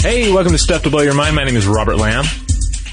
[0.00, 1.34] Hey, welcome to Stuff to Blow Your Mind.
[1.34, 2.24] My name is Robert Lamb.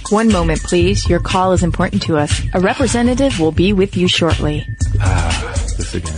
[0.10, 1.08] One moment, please.
[1.08, 2.42] Your call is important to us.
[2.54, 4.68] A representative will be with you shortly.
[5.00, 6.18] Ah, this again.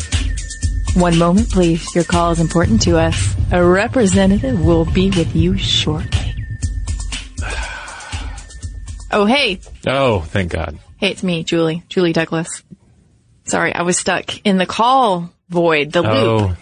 [1.02, 1.94] One moment, please.
[1.94, 3.36] Your call is important to us.
[3.52, 6.36] A representative will be with you shortly.
[9.12, 9.60] oh, hey.
[9.86, 10.80] Oh, thank God.
[10.98, 11.84] Hey, it's me, Julie.
[11.90, 12.64] Julie Douglas.
[13.44, 16.58] Sorry, I was stuck in the call void, the loop.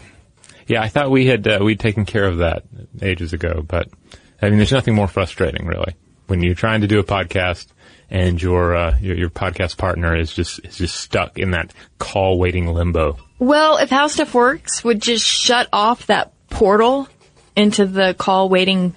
[0.68, 2.64] Yeah, I thought we had uh, we'd taken care of that
[3.02, 3.88] ages ago, but
[4.42, 5.96] I mean, there's nothing more frustrating, really,
[6.28, 7.68] when you're trying to do a podcast
[8.10, 12.40] and your uh, your, your podcast partner is just is just stuck in that call
[12.40, 13.18] waiting limbo.
[13.38, 17.08] Well, if How Stuff Works would just shut off that portal
[17.56, 18.96] into the call waiting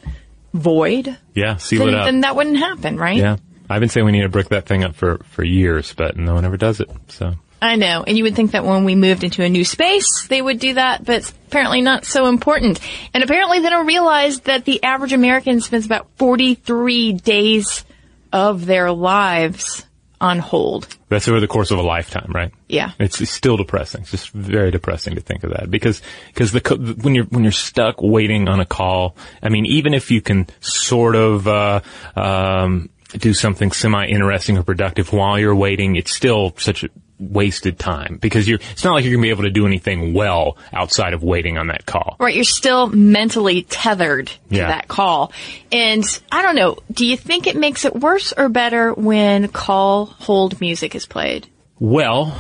[0.55, 2.05] void, Yeah, seal then, it up.
[2.07, 3.17] then that wouldn't happen, right?
[3.17, 3.37] Yeah,
[3.69, 6.35] I've been saying we need to brick that thing up for for years, but no
[6.35, 6.91] one ever does it.
[7.09, 8.05] So I know.
[8.07, 10.75] And you would think that when we moved into a new space, they would do
[10.75, 12.79] that, but it's apparently not so important.
[13.13, 17.85] And apparently they don't realize that the average American spends about 43 days
[18.33, 19.85] of their lives
[20.21, 20.97] on hold.
[21.09, 22.53] that's over the course of a lifetime, right?
[22.69, 22.91] Yeah.
[22.99, 24.03] It's, it's still depressing.
[24.03, 27.45] It's just very depressing to think of that because because the co- when you're when
[27.45, 31.81] you're stuck waiting on a call, I mean, even if you can sort of uh,
[32.17, 37.79] um, do something semi interesting or productive while you're waiting, it's still such a wasted
[37.79, 38.61] time because you're.
[38.73, 41.67] It's not like you're gonna be able to do anything well outside of waiting on
[41.69, 42.17] that call.
[42.19, 44.69] Right, you're still mentally tethered to Yeah.
[44.69, 45.33] that call.
[45.73, 50.07] And I don't know, do you think it makes it worse or better when call
[50.07, 51.47] hold music is played?
[51.79, 52.37] Well,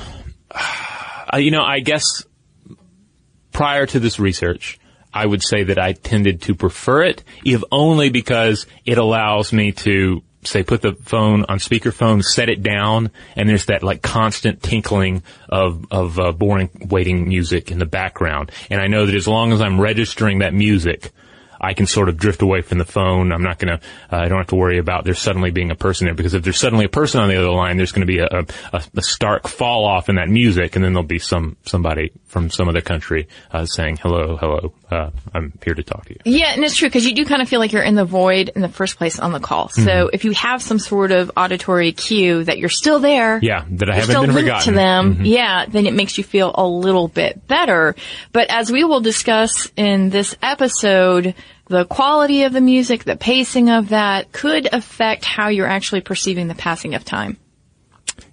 [1.33, 2.05] uh, you know, I guess
[3.53, 4.79] prior to this research,
[5.13, 9.73] I would say that I tended to prefer it, if only because it allows me
[9.73, 14.63] to say put the phone on speakerphone, set it down, and there's that like constant
[14.63, 18.53] tinkling of of uh, boring waiting music in the background.
[18.71, 21.13] And I know that as long as I'm registering that music,
[21.61, 23.33] I can sort of drift away from the phone.
[23.33, 23.81] I'm not gonna,
[24.13, 26.43] uh, I don't have to worry about there suddenly being a person there because if
[26.43, 28.29] there's suddenly a person on the other line, there's gonna be a,
[28.73, 32.51] a, a stark fall off in that music and then there'll be some, somebody from
[32.51, 36.21] some other country, uh, saying, hello, hello, uh, I'm here to talk to you.
[36.25, 38.51] Yeah, and it's true because you do kind of feel like you're in the void
[38.55, 39.69] in the first place on the call.
[39.71, 40.11] So Mhm.
[40.13, 43.95] if you have some sort of auditory cue that you're still there, Yeah, that I
[43.95, 44.73] haven't still been forgotten.
[44.75, 45.27] to them, Mhm.
[45.27, 47.95] yeah, then it makes you feel a little bit better.
[48.33, 51.35] But as we will discuss in this episode,
[51.69, 56.49] the quality of the music, the pacing of that could affect how you're actually perceiving
[56.49, 57.37] the passing of time.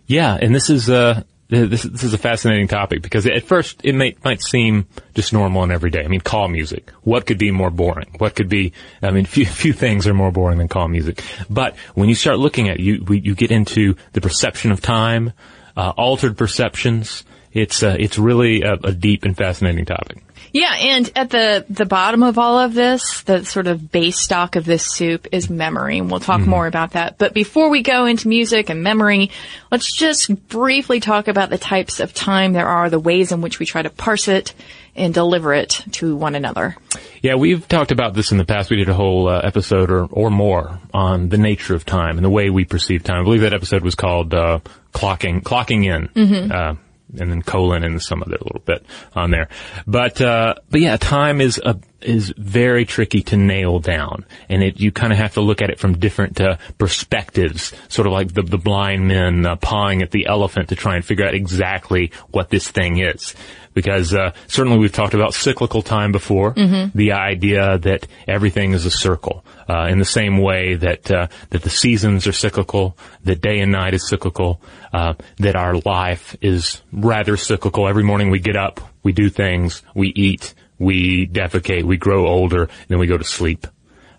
[0.08, 3.94] Yeah, and this is uh this, this is a fascinating topic because at first it
[3.94, 6.04] may, might seem just normal and everyday.
[6.04, 6.90] I mean, call music.
[7.04, 8.16] What could be more boring?
[8.18, 8.74] What could be?
[9.02, 11.24] I mean, few few things are more boring than call music.
[11.50, 15.34] But when you start looking at it, you you get into the perception of time,
[15.78, 17.24] uh, altered perceptions.
[17.54, 20.24] It's uh, it's really a, a deep and fascinating topic.
[20.58, 24.56] Yeah, and at the the bottom of all of this, the sort of base stock
[24.56, 26.50] of this soup is memory, and we'll talk Mm-hmm.
[26.50, 27.18] more about that.
[27.18, 29.32] But before we go into music and memory,
[29.70, 33.60] let's just briefly talk about the types of time there are, the ways in which
[33.60, 34.54] we try to parse it
[34.96, 36.78] and deliver it to one another.
[37.22, 38.70] Yeah, we've talked about this in the past.
[38.70, 42.24] We did a whole uh, episode or, or more on the nature of time and
[42.24, 43.20] the way we perceive time.
[43.20, 44.60] I believe that episode was called uh,
[44.94, 46.50] "Clocking Clocking In," Mhm.
[46.50, 46.76] uh,
[47.18, 49.50] and then colon and some other little bit on there.
[49.88, 54.80] But uh, but yeah, time is a is very tricky to nail down, and it
[54.80, 58.34] you kind of have to look at it from different uh, perspectives, sort of like
[58.34, 62.12] the the blind men uh, pawing at the elephant to try and figure out exactly
[62.32, 63.36] what this thing is.
[63.74, 66.94] Because uh, certainly we've talked about cyclical time before, Mhm.
[66.94, 71.62] the idea that everything is a circle, uh, in the same way that uh, that
[71.64, 74.62] the seasons are cyclical, that day and night is cyclical,
[74.94, 77.88] uh, that our life is rather cyclical.
[77.90, 82.64] Every morning we get up, we do things, we eat, we defecate, we grow older,
[82.64, 83.68] and then we go to sleep.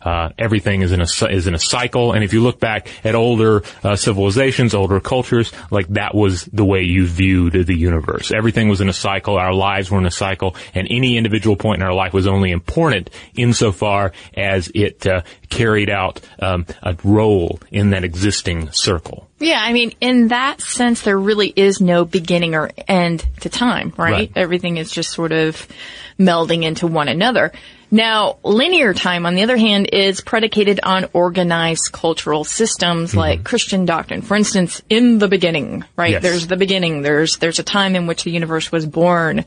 [0.06, 3.16] Uh, everything is in a is in a cycle, and if you look back at
[3.16, 8.30] older uh, civilizations, older cultures, like that was the way you viewed the universe.
[8.30, 9.36] Everything was in a cycle.
[9.36, 12.52] Our lives were in a cycle, and any individual point in our life was only
[12.52, 19.28] important insofar as it uh, carried out um, a role in that existing circle.
[19.40, 23.92] Yeah, I mean, in that sense, there really is no beginning or end to time,
[23.96, 24.12] right?
[24.12, 24.32] Right.
[24.36, 25.66] Everything is just sort of
[26.16, 27.50] melding into one another.
[27.90, 33.18] Now, linear time, on the other hand, is predicated on organized cultural systems Mm-hmm.
[33.18, 34.22] like Christian doctrine.
[34.22, 36.12] For instance, in the beginning, right?
[36.12, 36.22] Yes.
[36.22, 37.02] There's the beginning.
[37.02, 39.44] There's there's a time in which the universe was born,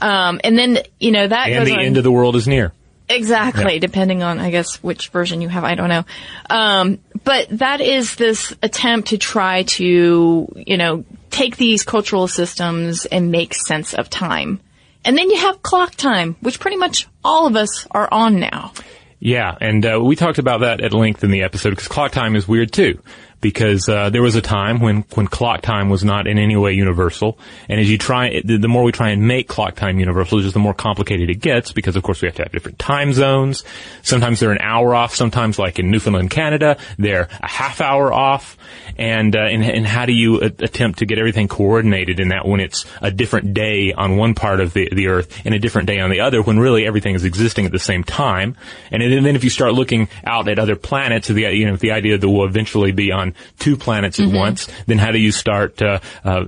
[0.00, 2.72] um, and then you know that and the on- end of the world is near.
[3.10, 3.78] Exactly, Yeah.
[3.78, 6.04] depending on, I guess, which version you have, I don't know.
[6.50, 13.06] Um, but that is this attempt to try to, you know, take these cultural systems
[13.06, 14.60] and make sense of time.
[15.04, 18.72] And then you have clock time, which pretty much all of us are on now.
[19.20, 22.36] Yeah, and uh, we talked about that at length in the episode because clock time
[22.36, 23.02] is weird too.
[23.40, 26.72] Because uh, there was a time when when clock time was not in any way
[26.72, 27.38] universal,
[27.68, 30.60] and as you try, the, more we try and make clock time universal, just the
[30.60, 31.72] more complicated it gets.
[31.72, 33.64] Because of course we have to have different time zones.
[34.02, 35.14] Sometimes they're an hour off.
[35.14, 38.56] Sometimes, like in Newfoundland, Canada, they're a half hour off.
[38.96, 42.58] And uh, and, and how do you attempt to get everything coordinated in that when
[42.58, 46.00] it's a different day on one part of the the Earth and a different day
[46.00, 48.56] on the other, when really everything is existing at the same time?
[48.90, 51.92] And then, then if you start looking out at other planets, the you know the
[51.92, 53.27] idea that we'll eventually be on
[53.58, 54.36] two planets at Mhm.
[54.36, 56.44] once, then how do you start uh, uh,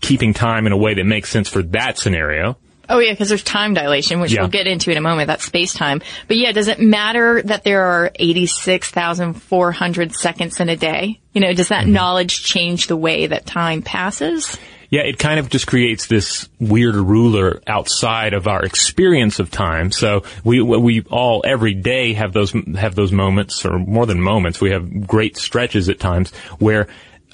[0.00, 2.56] keeping time in a way that makes sense for that scenario?
[2.88, 4.42] Oh yeah, because there's time dilation, which Yeah.
[4.42, 5.26] we'll get into in a moment.
[5.26, 6.00] That's space time.
[6.28, 11.18] But yeah, does it matter that there are 86,400 seconds in a day?
[11.32, 11.92] You know, does that Mm-hmm.
[11.92, 14.56] knowledge change the way that time passes?
[14.90, 19.90] Yeah, it kind of just creates this weird ruler outside of our experience of time.
[19.92, 24.60] So we we all every day have those have those moments, or more than moments.
[24.60, 26.88] We have great stretches at times where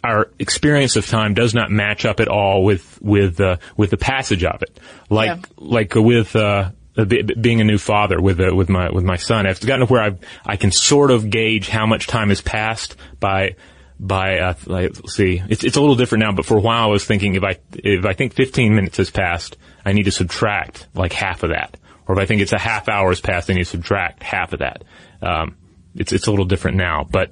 [0.04, 3.96] our experience of time does not match up at all with with uh, with the
[3.96, 4.80] passage of it.
[5.10, 5.42] Like Yeah.
[5.58, 6.34] like with.
[6.36, 9.46] Uh, uh, be- be- being a new father with uh, with my with my son,
[9.46, 10.14] I've gotten to where I
[10.44, 13.56] I can sort of gauge how much time has passed by
[14.04, 16.86] by uh, let's see it's it's a little different now but for a while I
[16.90, 20.88] was thinking if I if I think 15 minutes has passed I need to subtract
[20.94, 21.76] like half of that.
[22.08, 24.52] Or if I think it's a half hour has passed I need to subtract half
[24.52, 24.82] of that.
[25.22, 25.56] Um,
[25.94, 27.06] it's it's a little different now.
[27.08, 27.30] But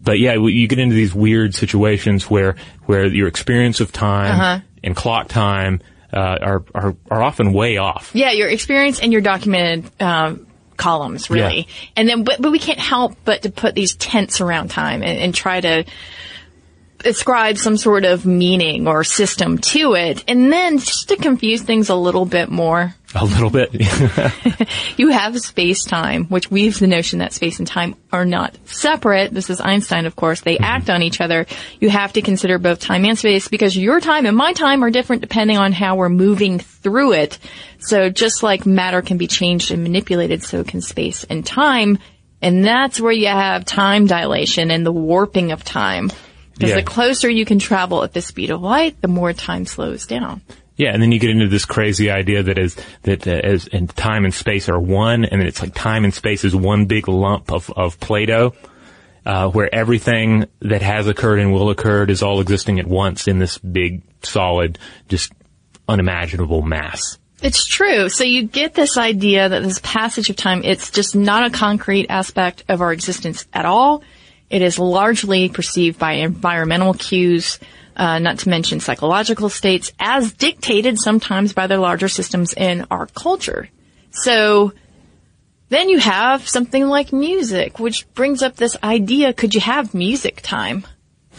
[0.00, 2.54] but yeah you get into these weird situations where
[2.86, 4.60] where your experience of time Uh-huh.
[4.84, 5.80] and clock time
[6.12, 8.10] uh, are, are are often way off.
[8.14, 10.46] Yeah, your experience and your documented um,
[10.82, 11.68] columns, really.
[11.96, 15.18] And then, but, but we can't help but to put these tents around time and,
[15.18, 15.84] and try to
[17.04, 20.24] ascribe some sort of meaning or system to it.
[20.28, 23.70] And then just to confuse things a little bit more, a little bit
[24.96, 29.32] you have space time, which weaves the notion that space and time are not separate.
[29.32, 30.40] This is Einstein, of course.
[30.40, 30.64] They mm-hmm.
[30.64, 31.46] act on each other.
[31.80, 34.90] You have to consider both time and space because your time and my time are
[34.90, 37.38] different depending on how we're moving through it.
[37.78, 41.98] So just like matter can be changed and manipulated, so can space and time.
[42.40, 46.10] And that's where you have time dilation and the warping of time.
[46.54, 46.76] Because Yeah.
[46.76, 50.42] the closer you can travel at the speed of light, the more time slows down.
[50.76, 53.94] Yeah, and then you get into this crazy idea that is that uh, as and
[53.94, 57.08] time and space are one, and then it's like time and space is one big
[57.08, 58.54] lump of of Play-Doh,
[59.26, 63.38] uh, where everything that has occurred and will occur is all existing at once in
[63.38, 65.32] this big, solid, just
[65.88, 67.18] unimaginable mass.
[67.42, 68.08] It's true.
[68.08, 72.06] So you get this idea that this passage of time, it's just not a concrete
[72.08, 74.04] aspect of our existence at all.
[74.48, 77.58] It is largely perceived by environmental cues,
[77.96, 83.06] uh, not to mention psychological states, as dictated sometimes by the larger systems in our
[83.06, 83.68] culture.
[84.10, 84.72] So
[85.68, 90.42] then you have something like music, which brings up this idea, could you have music
[90.42, 90.86] time?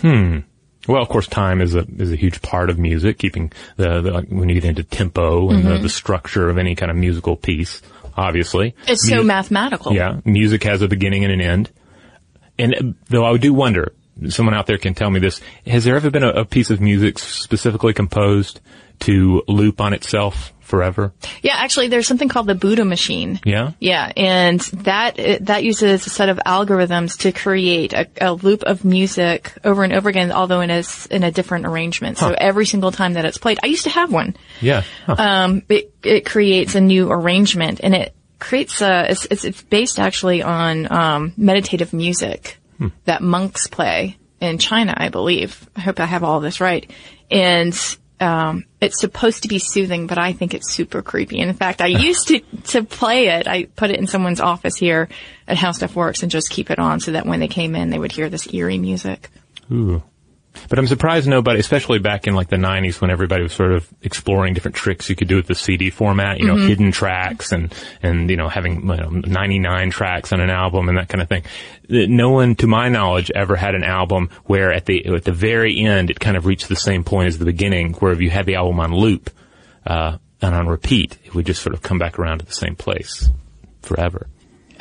[0.02, 0.40] Hmm.
[0.88, 3.18] Well, of course, time is a is a huge part of music.
[3.18, 5.68] Keeping the, the when you get into tempo and Mhm.
[5.78, 7.82] the, the structure of any kind of musical piece,
[8.18, 9.94] obviously, It's so mathematical.
[9.94, 11.72] Yeah, music has a beginning and an end.
[12.60, 13.94] And though I do wonder,
[14.30, 16.82] someone out there can tell me this: Has there ever been a, a piece of
[16.82, 18.60] music specifically composed
[19.02, 21.14] to loop on itself forever?
[21.42, 23.40] Yeah, actually, there's something called the Buddha machine.
[23.46, 23.72] Yeah.
[23.80, 28.86] Yeah, and that that uses a set of algorithms to create a, a loop of
[28.86, 32.18] music over and over again, although in a in a different arrangement.
[32.18, 34.36] So every single time that it's played, I used to have one.
[34.62, 34.84] Yeah.
[35.08, 40.00] Um, it it creates a new arrangement, and it creates a it's it's, it's based
[40.00, 42.96] actually on um, meditative music Hmm.
[43.06, 45.70] that monks play in China, I believe.
[45.76, 46.90] I hope I have all this right,
[47.32, 47.78] and.
[48.20, 51.42] Um, it's supposed to be soothing, but I think it's super creepy.
[51.42, 53.50] And in fact, I used to, to play it.
[53.50, 55.10] I put it in someone's office here
[55.46, 57.90] at How Stuff Works and just keep it on so that when they came in,
[57.90, 59.30] they would hear this eerie music.
[59.70, 60.02] Ooh.
[60.70, 63.88] But I'm surprised nobody, especially back in like the 90s when everybody was sort of
[64.02, 66.68] exploring different tricks you could do with the CD format, you know, Mhm.
[66.68, 70.98] hidden tracks and, and, you know, having you know, 99 tracks on an album and
[70.98, 71.44] that kind of thing.
[71.90, 75.80] No one, to my knowledge, ever had an album where at the, at the very
[75.80, 78.46] end it kind of reached the same point as the beginning, where if you had
[78.46, 79.30] the album on loop,
[79.86, 82.76] uh, and on repeat, it would just sort of come back around to the same
[82.76, 83.30] place
[83.82, 84.28] forever.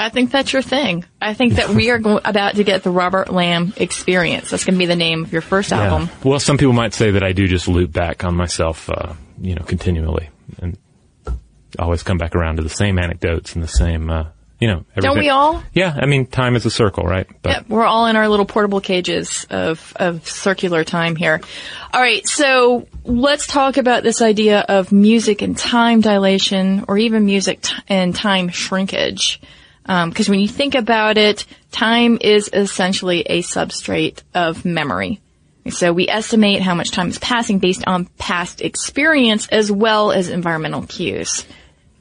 [0.02, 1.04] I think that's your thing.
[1.20, 4.50] I think that we are go- about to get the Robert Lamb experience.
[4.50, 6.08] That's going to be the name of your first album.
[6.08, 6.28] Yeah.
[6.30, 9.54] Well, some people might say that I do just loop back on myself, uh, you
[9.54, 10.28] know, continually,
[10.60, 10.76] and
[11.78, 14.26] always come back around to the same anecdotes and the same, uh,
[14.60, 14.84] you know.
[14.96, 15.62] Don't we all?
[15.72, 17.26] Yeah, I mean, time is a circle, right?
[17.40, 21.40] But Yep, we're all in our little portable cages of, of circular time here.
[21.92, 27.24] All right, so let's talk about this idea of music and time dilation, or even
[27.24, 29.40] music t- and time shrinkage.
[29.86, 35.20] Um, because when you think about it, time is essentially a substrate of memory.
[35.70, 40.28] So we estimate how much time is passing based on past experience as well as
[40.28, 41.46] environmental cues.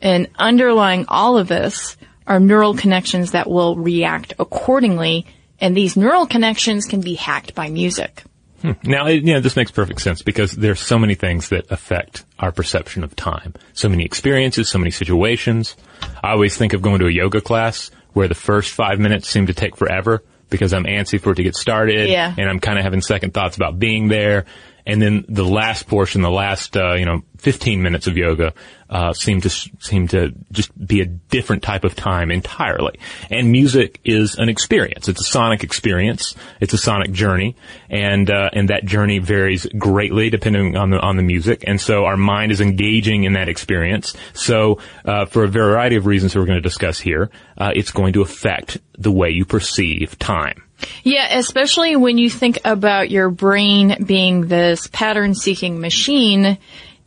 [0.02, 1.96] And underlying all of this
[2.26, 5.28] are neural connections that will react accordingly,
[5.60, 8.24] and these neural connections can be hacked by music.
[8.62, 8.72] Hmm.
[8.84, 12.26] Now, it, you know, this makes perfect sense because there's so many things that affect
[12.40, 13.54] our perception of time.
[13.74, 15.76] So many experiences, so many situations.
[16.24, 19.48] I always think of going to a yoga class where the first five minutes seem
[19.48, 22.10] to take forever because I'm antsy for it to get started.
[22.10, 22.34] Yeah.
[22.38, 24.46] And I'm kind of having second thoughts about being there.
[24.86, 28.54] And then the last portion, the last, uh, you know, 15 minutes of yoga,
[28.90, 33.00] uh, seem to, seem to just be a different type of time entirely.
[33.30, 35.08] And music is an experience.
[35.08, 36.36] It's a sonic experience.
[36.60, 37.56] It's a sonic journey.
[37.90, 41.64] And, uh, and that journey varies greatly depending on the, on the music.
[41.66, 44.16] And so our mind is engaging in that experience.
[44.34, 47.92] So, uh, for a variety of reasons that we're going to discuss here, uh, it's
[47.92, 50.64] going to affect the way you perceive time.
[51.04, 56.58] Yeah, especially when you think about your brain being this pattern seeking machine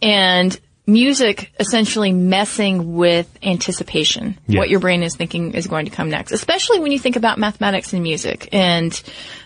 [0.03, 4.39] and music essentially messing with anticipation.
[4.47, 4.59] Yeah.
[4.59, 6.33] What your brain is thinking is going to come next.
[6.33, 9.03] Especially when you think about mathematics and music and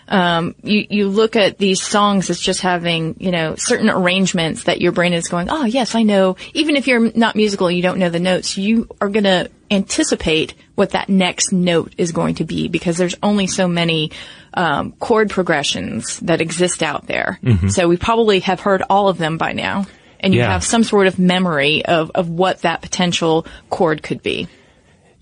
[0.09, 4.81] um, you, you look at these songs as just having, you know, certain arrangements that
[4.81, 6.35] your brain is going, oh yes, I know.
[6.53, 10.55] Even if you're not musical, you don't know the notes, you are going to anticipate
[10.75, 14.11] what that next note is going to be because there's only so many
[14.55, 17.39] um, chord progressions that exist out there.
[17.43, 17.71] Mhm.
[17.71, 19.85] So we probably have heard all of them by now.
[20.19, 20.51] And you Yeah.
[20.51, 24.47] have some sort of memory of, of what that potential chord could be.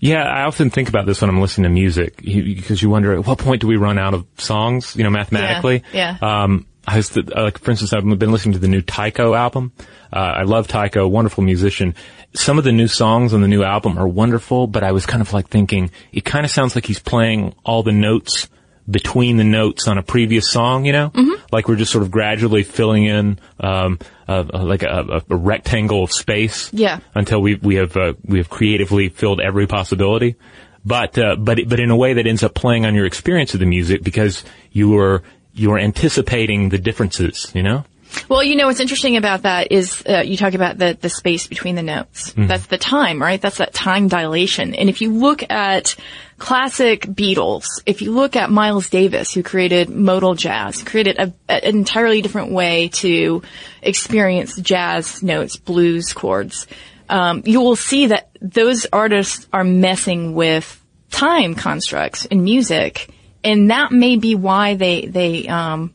[0.00, 3.26] Yeah, I often think about this when I'm listening to music because you wonder at
[3.26, 5.82] what point do we run out of songs, you know, mathematically.
[5.92, 6.42] Yeah, yeah.
[6.42, 9.34] Um, I was, the, uh, like, for instance, I've been listening to the new Tycho
[9.34, 9.72] album.
[10.12, 11.94] Uh, I love Tycho, wonderful musician.
[12.34, 15.20] Some of the new songs on the new album are wonderful, but I was kind
[15.20, 18.48] of like thinking, it kind of sounds like he's playing all the notes
[18.88, 21.10] between the notes on a previous song, you know?
[21.10, 21.37] Mm-hmm.
[21.50, 26.04] Like we're just sort of gradually filling in, um, uh, like a, a, a rectangle
[26.04, 27.00] of space Yeah.
[27.14, 30.36] until we we have uh, we have creatively filled every possibility.
[30.84, 33.60] But uh, but but in a way that ends up playing on your experience of
[33.60, 35.22] the music because you are
[35.54, 37.50] you are anticipating the differences.
[37.54, 37.84] You know.
[38.28, 41.46] Well, you know what's interesting about that is uh, you talk about the the space
[41.46, 42.32] between the notes.
[42.34, 42.48] Mhm.
[42.48, 43.40] That's the time, right?
[43.40, 44.74] That's that time dilation.
[44.74, 45.94] And if you look at
[46.38, 51.60] classic Beatles, if you look at Miles Davis, who created modal jazz, created a, an
[51.76, 53.42] entirely different way to
[53.82, 56.66] experience jazz notes, blues chords,
[57.08, 63.08] um, you will see that those artists are messing with time constructs in music,
[63.42, 65.92] and that may be why they they um,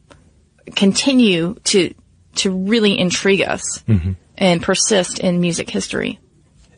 [0.75, 1.93] continue to
[2.35, 4.15] to really intrigue us Mhm.
[4.37, 6.19] and persist in music history.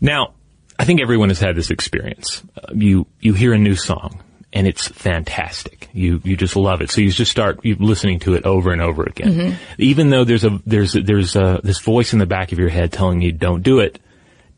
[0.02, 0.34] Now,
[0.78, 2.44] I think everyone has had this experience.
[2.58, 4.20] Uh, you you hear a new song
[4.52, 5.88] and it's fantastic.
[5.94, 6.92] You you just love it.
[6.92, 9.34] So you just start listening to it over and over again.
[9.34, 9.56] Mhm.
[9.78, 12.92] Even though there's a there's there's a, this voice in the back of your head
[12.92, 14.00] telling you don't do it.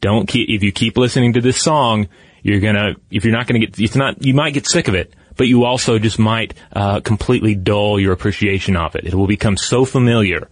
[0.02, 2.08] Don't keep if you keep listening to this song,
[2.42, 5.14] you're gonna if you're not gonna get it's not you might get sick of it.
[5.36, 9.06] But you also just might uh, completely dull your appreciation of it.
[9.06, 10.48] It will become so familiar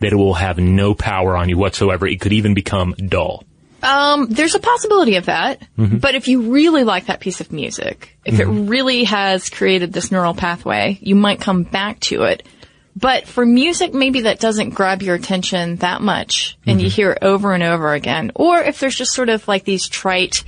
[0.00, 2.06] that it will have no power on you whatsoever.
[2.06, 3.44] It could even become dull.
[3.82, 6.00] Um, there's a possibility of that, Mhm.
[6.02, 8.40] but if you really like that piece of music, if Mhm.
[8.40, 12.42] it really has created this neural pathway, you might come back to it.
[12.94, 16.92] But for music, maybe that doesn't grab your attention that much, and you Mhm.
[16.92, 18.32] hear it over and over again.
[18.34, 20.44] Or if there's just sort of like these trite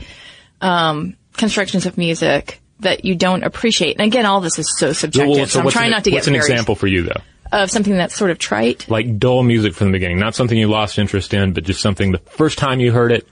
[0.60, 3.96] um, constructions of music that you don't appreciate.
[3.98, 6.10] And again, all this is so subjective, Well, so I'm what's trying an, not to
[6.10, 7.20] get What's an example for you though?
[7.52, 8.88] Of something that's sort of trite.
[8.88, 12.10] Like dull music from the beginning, not something you lost interest in, but just something
[12.12, 13.28] the first time you heard it,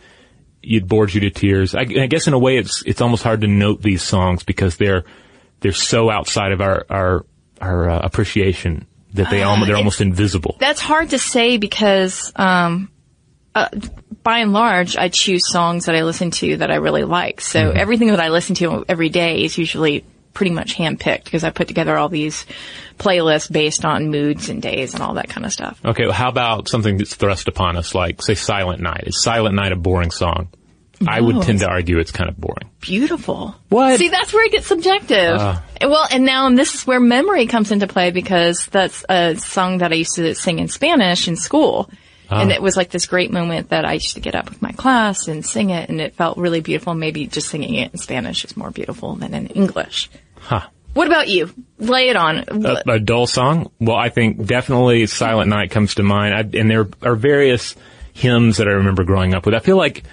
[0.63, 1.75] it bored you to tears.
[1.75, 4.77] I, I guess in a way, it's it's almost hard to note these songs because
[4.77, 5.05] they're
[5.61, 7.25] they're so outside of our our
[7.61, 10.57] our uh, appreciation that they Uh, almost they're almost invisible.
[10.61, 12.91] That's hard to say because, um,
[13.55, 13.69] uh,
[14.23, 17.41] by and large, I choose songs that I listen to that I really like.
[17.41, 17.77] So Mhm.
[17.77, 21.69] everything that I listen to every day is usually pretty much handpicked because I put
[21.69, 22.47] together all these
[22.99, 25.81] playlists based on moods and days and all that kind of stuff.
[25.85, 29.05] Okay, well, how about something that's thrust upon us, like say Silent Night?
[29.07, 30.49] Is Silent Night a boring song?
[31.07, 32.71] I would tend to argue it's kind of boring.
[32.81, 33.55] Beautiful.
[33.71, 33.99] What?
[33.99, 35.35] See, that's where it gets subjective.
[35.35, 35.61] Uh.
[35.81, 39.79] well, and now and this is where memory comes into play because that's a song
[39.79, 41.91] that I used to sing in Spanish in school.
[42.31, 42.41] Ah.
[42.41, 44.73] And it was like this great moment that I used to get up with my
[44.73, 46.95] class and sing it, and it felt really beautiful.
[46.95, 50.11] Maybe just singing it in Spanish is more beautiful than in English.
[50.37, 50.69] Huh.
[50.95, 51.51] What about you?
[51.79, 52.45] Lay it on.
[52.49, 53.71] a, a dull song?
[53.79, 56.35] Well, I think definitely Silent Night comes to mind.
[56.35, 57.77] I, and there are various
[58.13, 59.55] hymns that I remember growing up with.
[59.55, 60.05] I feel like,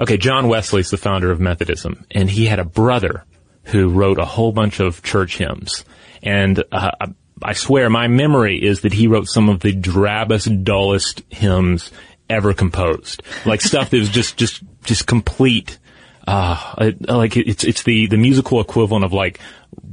[0.00, 3.24] okay, John Wesley's the founder of Methodism, and he had a brother
[3.64, 5.84] who wrote a whole bunch of church hymns.
[6.22, 6.90] And uh,
[7.42, 11.90] I, swear, my memory is that he wrote some of the drabbest, dullest hymns
[12.28, 13.22] ever composed.
[13.46, 15.78] Like stuff that was just, just, just complete.
[16.26, 19.40] Uh, like it's, it's the, the musical equivalent of like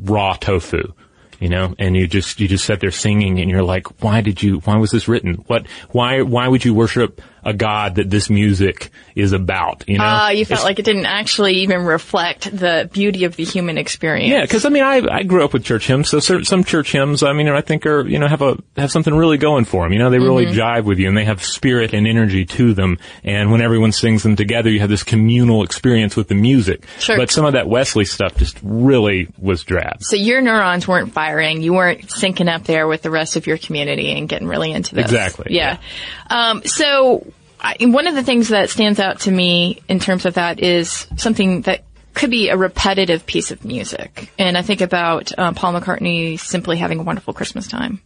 [0.01, 0.93] raw tofu,
[1.39, 4.43] you know, and you just, you just sit there singing and you're like, why did
[4.43, 5.35] you, why was this written?
[5.47, 10.03] What, why, why would you worship a God that this music is about, you know?
[10.05, 13.77] Ah, you felt It's- like it didn't actually even reflect the beauty of the human
[13.77, 14.29] experience.
[14.31, 17.21] yeah, because I mean, I I grew up with church hymns, so some church hymns,
[17.23, 19.93] I mean, I think are you know have a have something really going for them.
[19.93, 20.53] You know, they really Mhm.
[20.55, 22.97] jive with you, and they have spirit and energy to them.
[23.23, 26.83] And when everyone sings them together, you have this communal experience with the music.
[26.99, 27.15] Sure.
[27.17, 29.97] But some of that Wesley stuff just really was drab.
[30.01, 31.61] So your neurons weren't firing.
[31.61, 34.95] You weren't syncing up there with the rest of your community and getting really into
[34.95, 35.05] this.
[35.05, 35.77] Exactly, Yeah.
[36.29, 37.25] Um, so
[37.65, 41.07] I, one of the things that stands out to me in terms of that is
[41.17, 44.31] something that could be a repetitive piece of music.
[44.37, 48.01] And I think about uh, Paul McCartney simply having a wonderful Christmas time.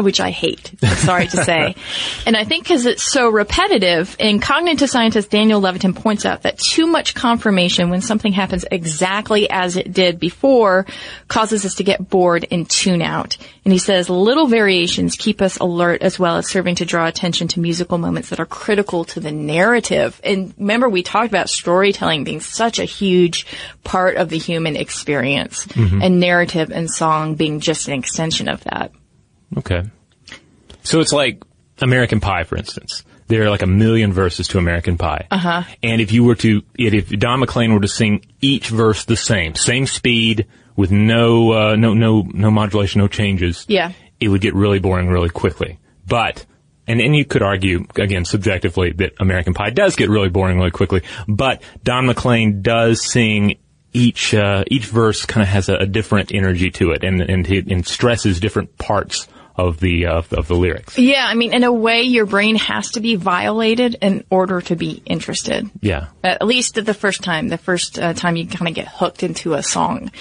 [0.00, 1.74] Which I hate, sorry to say.
[2.26, 6.58] And I think because it's so repetitive, and cognitive scientist Daniel Levitin points out that
[6.58, 10.84] too much confirmation when something happens exactly as it did before
[11.28, 13.38] causes us to get bored and tune out.
[13.64, 17.48] And he says little variations keep us alert as well as serving to draw attention
[17.48, 20.20] to musical moments that are critical to the narrative.
[20.22, 23.46] And remember, we talked about storytelling being such a huge
[23.84, 26.04] part of the human experience, Mhm.
[26.04, 28.92] and narrative and song being just an extension of that.
[29.56, 29.82] Okay.
[30.82, 31.42] So it's like
[31.80, 33.04] American Pie, for instance.
[33.28, 35.26] There are like a million verses to American Pie.
[35.30, 35.62] Uh huh.
[35.82, 39.54] And if you were to, if Don McLean were to sing each verse the same,
[39.54, 43.92] same speed, with no, uh, no, no, no modulation, no changes, Yeah.
[44.20, 45.78] it would get really boring really quickly.
[46.06, 46.46] But,
[46.86, 50.70] and, and you could argue, again, subjectively, that American Pie does get really boring really
[50.70, 53.58] quickly, but Don McLean does sing
[53.92, 57.44] each, uh, each verse kind of has a, a different energy to it and, and,
[57.44, 59.26] he, and stresses different parts
[59.58, 60.96] of the, uh, of the lyrics.
[60.96, 64.76] Yeah, I mean, in a way, your brain has to be violated in order to
[64.76, 65.68] be interested.
[65.80, 66.08] Yeah.
[66.22, 69.54] At least the first time, the first uh, time you kind of get hooked into
[69.54, 70.12] a song.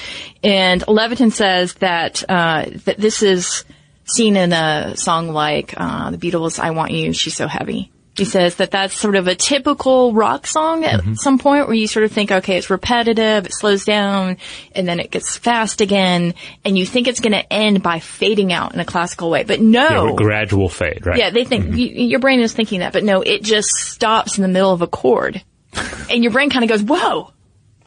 [0.44, 3.64] And Levitin says that uh, that this is
[4.06, 7.92] seen in a song like uh, the Beatles' "I Want You." She's so heavy.
[8.18, 11.14] He says that that's sort of a typical rock song at Mm-hmm.
[11.14, 14.38] some point where you sort of think, okay, it's repetitive, it slows down,
[14.74, 16.34] and then it gets fast again,
[16.66, 19.44] and you think it's going to end by fading out in a classical way.
[19.44, 20.08] But no.
[20.10, 21.18] Yeah, gradual fade, right?
[21.20, 24.42] Yeah, they think y your brain is thinking that, but no, it just stops in
[24.42, 25.44] the middle of a chord,
[26.10, 27.32] and your brain kind of goes, "Whoa,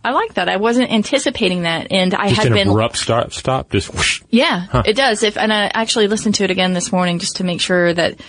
[0.05, 0.49] I like that.
[0.49, 4.23] I wasn't anticipating that." And I just had an been, abrupt start, stop, just whoosh.
[4.31, 4.83] yeah, Huh.
[4.87, 5.23] it does.
[5.25, 8.21] If and I actually listened to it again this morning just to make sure that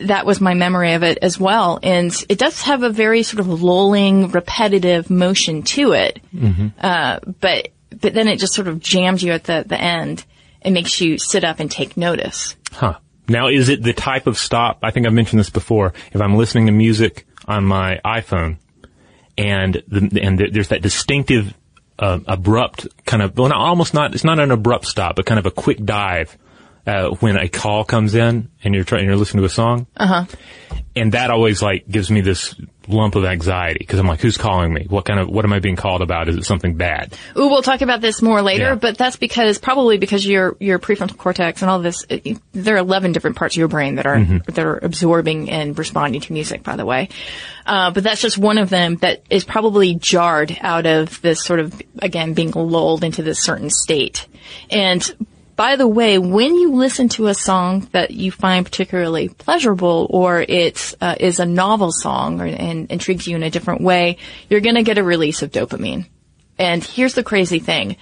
[0.00, 1.78] that was my memory of it as well.
[1.82, 6.20] And it does have a very sort of lulling, repetitive motion to it.
[6.34, 6.68] Mm-hmm.
[6.80, 10.24] Uh, but but then it just sort of jams you at the the end
[10.62, 12.56] and makes you sit up and take notice.
[12.72, 12.98] Huh.
[13.28, 14.78] Now, is it the type of stop?
[14.82, 15.94] I think I've mentioned this before.
[16.12, 18.58] If I'm listening to music on my iPhone,
[19.38, 21.54] and the, and there's that distinctive,
[21.98, 24.14] uh, abrupt kind of, well, not, almost not.
[24.14, 26.36] It's not an abrupt stop, but kind of a quick dive
[26.86, 30.06] uh, when a call comes in and you're trying, you're listening to a song, Uh
[30.06, 30.24] huh.
[30.96, 32.54] and that always like gives me this
[32.86, 34.84] lump of anxiety because I'm like, who's calling me?
[34.90, 36.28] What kind of, what am I being called about?
[36.28, 37.16] Is it something bad?
[37.34, 38.74] Ooh, we'll talk about this more later, Yeah.
[38.74, 42.78] but that's because probably because your your prefrontal cortex and all this, it, there are
[42.78, 44.44] eleven different parts of your brain that are Mhm.
[44.44, 46.62] that are absorbing and responding to music.
[46.62, 47.08] By the way,
[47.64, 51.60] uh, but that's just one of them that is probably jarred out of this sort
[51.60, 54.26] of again being lulled into this certain state.
[54.70, 55.00] And
[55.56, 60.40] by the way, when you listen to a song that you find particularly pleasurable or
[60.40, 64.60] it uh, is a novel song or, and intrigues you in a different way, you're
[64.60, 66.06] going to get a release of dopamine.
[66.58, 67.96] And here's the crazy thing.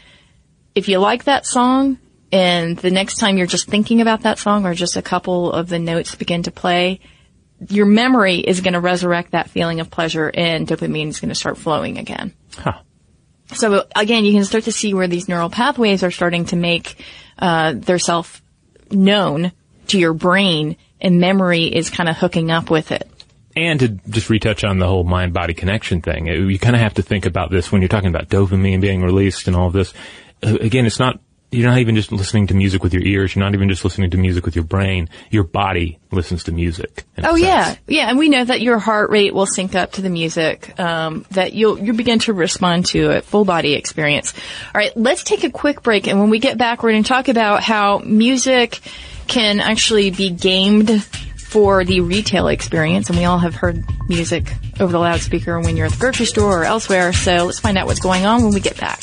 [0.74, 1.98] If you like that song
[2.30, 5.68] and the next time you're just thinking about that song or just a couple of
[5.68, 7.00] the notes begin to play,
[7.68, 11.34] your memory is going to resurrect that feeling of pleasure and dopamine is going to
[11.34, 12.34] start flowing again.
[12.56, 12.80] Huh.
[13.54, 16.96] So again, you can start to see where these neural pathways are starting to make
[17.38, 18.42] uh, their self
[18.90, 19.52] known
[19.88, 23.08] to your brain, and memory is kind of hooking up with it.
[23.54, 26.94] And to just retouch on the whole mind body connection thing, you kind of have
[26.94, 29.92] to think about this when you're talking about dopamine being released and all of this.
[30.42, 31.20] Again, it's not,
[31.52, 33.34] you're not even just listening to music with your ears.
[33.34, 35.08] You're not even just listening to music with your brain.
[35.30, 37.04] Your body listens to music.
[37.22, 40.08] Oh yeah, yeah, and we know that your heart rate will sync up to the
[40.08, 40.78] music.
[40.80, 44.32] Um, that you'll you begin to respond to a full body experience.
[44.74, 47.08] All right, let's take a quick break, and when we get back, we're going to
[47.08, 48.80] talk about how music
[49.28, 51.04] can actually be gamed
[51.52, 53.10] for the retail experience.
[53.10, 56.62] And we all have heard music over the loudspeaker when you're at the grocery store
[56.62, 57.12] or elsewhere.
[57.12, 59.02] So let's find out what's going on when we get back.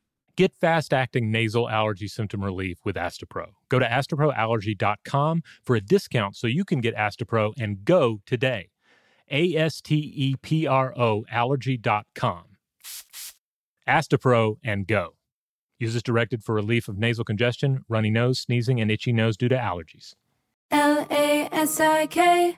[0.37, 3.47] Get fast acting nasal allergy symptom relief with Astepro.
[3.69, 8.69] Go to asteproallergy.com for a discount so you can get Astepro and go today.
[9.29, 12.43] A S T E P R O allergy.com.
[13.87, 15.15] Astepro and go.
[15.79, 19.55] Use directed for relief of nasal congestion, runny nose, sneezing, and itchy nose due to
[19.55, 20.13] allergies.
[20.69, 22.57] L A S I K,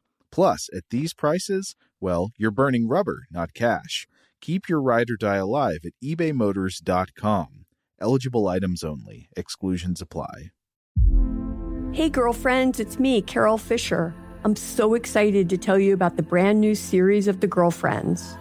[0.31, 4.07] Plus, at these prices, well, you're burning rubber, not cash.
[4.41, 7.65] Keep your ride or die alive at ebaymotors.com.
[7.99, 10.51] Eligible items only, exclusions apply.
[11.93, 14.15] Hey, girlfriends, it's me, Carol Fisher.
[14.43, 18.37] I'm so excited to tell you about the brand new series of The Girlfriends.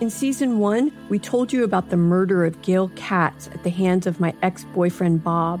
[0.00, 4.06] In season one, we told you about the murder of Gail Katz at the hands
[4.06, 5.60] of my ex boyfriend, Bob.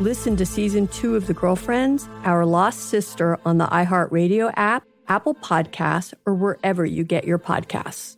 [0.00, 5.36] Listen to season two of The Girlfriends, Our Lost Sister on the iHeartRadio app, Apple
[5.36, 8.16] Podcasts, or wherever you get your podcasts.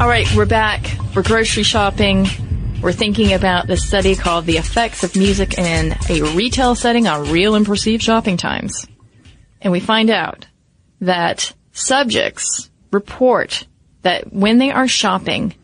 [0.00, 0.96] All right, we're back.
[1.14, 2.26] We're grocery shopping.
[2.82, 7.30] We're thinking about this study called The Effects of Music in a Retail Setting on
[7.30, 8.88] Real and Perceived Shopping Times.
[9.60, 10.48] And we find out
[11.00, 13.66] that subjects report
[14.02, 15.54] that when they are shopping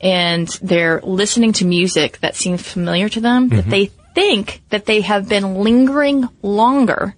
[0.00, 3.56] and they're listening to music that seems familiar to them, mm-hmm.
[3.56, 7.14] that they think that they have been lingering longer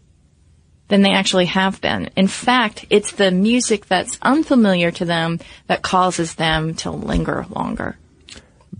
[0.88, 2.10] than they actually have been.
[2.16, 7.96] In fact, it's the music that's unfamiliar to them that causes them to linger longer.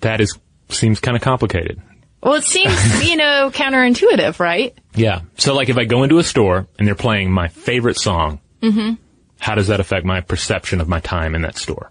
[0.01, 1.81] That is seems kind of complicated.
[2.23, 4.77] Well, it seems, you know, counterintuitive, right?
[4.95, 5.23] Yeah.
[5.37, 8.95] So like if I go into a store and they're playing my favorite song, mm-hmm.
[9.39, 11.91] How does that affect my perception of my time in that store?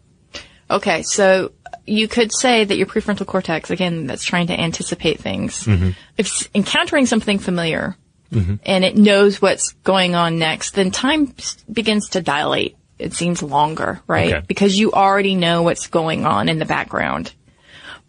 [0.69, 1.51] Okay, so
[1.85, 5.91] you could say that your prefrontal cortex, again, that's trying to anticipate things, mm-hmm.
[6.17, 7.95] if encountering something familiar
[8.31, 8.55] mm-hmm.
[8.65, 11.33] and it knows what's going on next, then time
[11.71, 12.75] begins to dilate.
[12.97, 14.33] It seems longer, right?
[14.33, 14.45] Okay.
[14.47, 17.33] Because you already know what's going on in the background.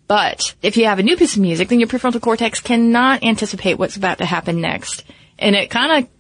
[0.07, 3.79] But if you have a new piece of music, then your prefrontal cortex cannot anticipate
[3.79, 5.05] what's about to happen next.
[5.39, 6.11] And it kind of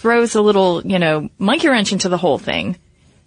[0.00, 2.76] throws a little, you know, monkey wrench into the whole thing.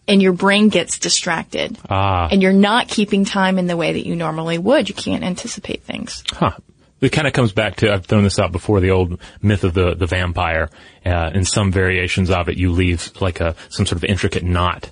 [0.06, 1.78] And your brain gets distracted.
[1.90, 2.28] Ah.
[2.30, 4.90] And you're not keeping time in the way that you normally would.
[4.90, 6.24] You can't anticipate things.
[6.30, 6.58] Huh.
[7.00, 9.74] It kind of comes back to, I've thrown this out before, the old myth of
[9.74, 10.70] the, the vampire.
[11.06, 14.90] Uh, in some variations of it, you leave like a, some sort of intricate knot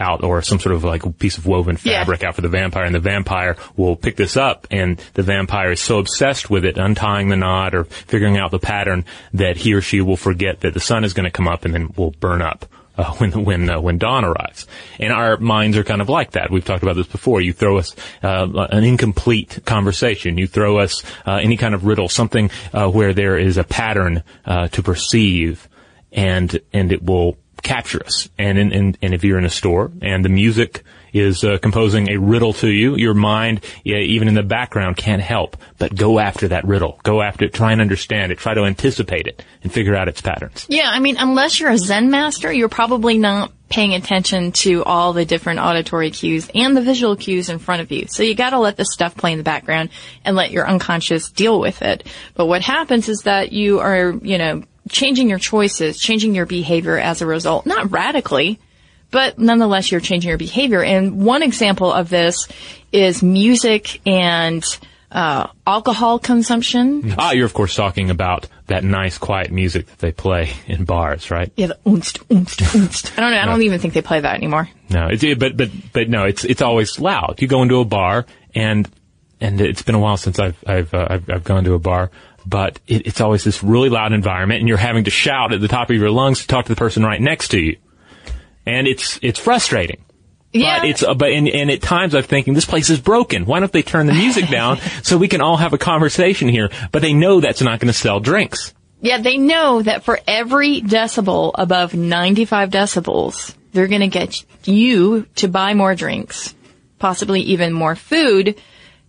[0.00, 2.28] out or some sort of like piece of woven fabric Yeah.
[2.28, 5.80] out for the vampire and the vampire will pick this up and the vampire is
[5.80, 9.80] so obsessed with it, untying the knot or figuring out the pattern that he or
[9.80, 12.42] she will forget that the sun is going to come up and then will burn
[12.42, 12.66] up.
[12.98, 14.66] Uh, when when uh, when dawn arrives,
[14.98, 16.50] and our minds are kind of like that.
[16.50, 17.40] We've talked about this before.
[17.40, 20.36] You throw us uh, an incomplete conversation.
[20.38, 24.24] You throw us uh, any kind of riddle, something uh, where there is a pattern
[24.44, 25.68] uh, to perceive,
[26.12, 28.28] and and it will capture us.
[28.38, 32.10] And in, in, and if you're in a store and the music is uh, composing
[32.10, 36.18] a riddle to you, your mind, yeah, even in the background, can't help but go
[36.18, 37.00] after that riddle.
[37.02, 37.54] Go after it.
[37.54, 38.38] Try and understand it.
[38.38, 40.66] Try to anticipate it and figure out its patterns.
[40.68, 45.12] Yeah, I mean, unless you're a Zen master, you're probably not paying attention to all
[45.12, 48.06] the different auditory cues and the visual cues in front of you.
[48.08, 49.90] So you gotta let this stuff play in the background
[50.24, 52.04] and let your unconscious deal with it.
[52.34, 56.98] But what happens is that you are, you know, changing your choices, changing your behavior
[56.98, 57.66] as a result.
[57.66, 58.58] Not radically,
[59.10, 60.82] but nonetheless you're changing your behavior.
[60.82, 62.48] And one example of this
[62.92, 64.64] is music and
[65.10, 67.14] uh, alcohol consumption.
[67.18, 71.30] Ah, you're of course talking about that nice quiet music that they play in bars,
[71.30, 71.52] right?
[71.56, 73.18] Yeah, the oonst, oonst, oonst.
[73.18, 73.38] I don't know.
[73.38, 74.68] I don't even think they play that anymore.
[74.88, 77.40] No, it's, it, but, but, but no, it's, it's always loud.
[77.40, 78.88] You go into a bar and,
[79.40, 82.10] and it's been a while since I've, I've, uh, I've, I've gone to a bar,
[82.50, 85.68] but it, it's always this really loud environment and you're having to shout at the
[85.68, 87.76] top of your lungs to talk to the person right next to you.
[88.66, 90.04] And it's, it's frustrating
[90.52, 90.80] Yeah.
[90.80, 93.46] But it's uh, but and, and at times I'm thinking this place is broken.
[93.46, 96.70] Why don't they turn the music down so we can all have a conversation here?
[96.90, 98.74] But they know that's not going to sell drinks.
[99.00, 105.22] Yeah, they know that for every decibel above 95 decibels, they're going to get you
[105.36, 106.54] to buy more drinks,
[106.98, 108.60] possibly even more food.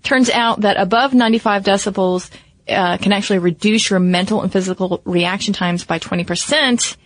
[0.04, 2.30] Turns out that above 95 decibels
[2.68, 6.98] uh, can actually reduce your mental and physical reaction times by 20%.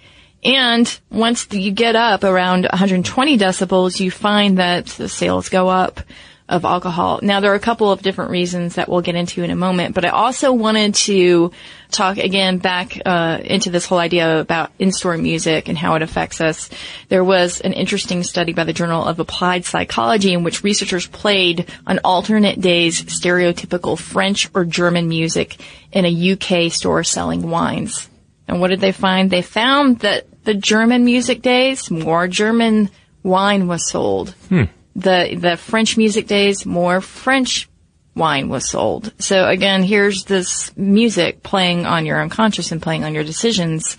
[0.44, 6.02] And once you get up around 120 decibels, you find that the sales go up
[6.48, 7.20] of alcohol.
[7.24, 9.96] Now there are a couple of different reasons that we'll get into in a moment,
[9.96, 11.52] but I also wanted to
[11.90, 16.42] talk again back uh, into this whole idea about in-store music and how it affects
[16.42, 16.70] us.
[17.10, 21.68] There was an interesting study by the Journal of Applied Psychology in which researchers played
[21.88, 25.58] on alternate days stereotypical French or German music
[25.92, 28.08] in a UK store selling wines.
[28.48, 29.32] And what did they find?
[29.32, 32.92] They found that the German music days, more German
[33.24, 34.30] wine was sold.
[34.50, 34.66] Hmm.
[34.96, 37.70] The the French music days, more French
[38.16, 39.14] wine was sold.
[39.20, 43.98] So again, here's this music playing on your unconscious and playing on your decisions.